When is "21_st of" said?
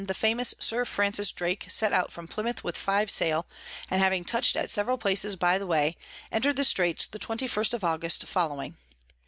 7.19-7.83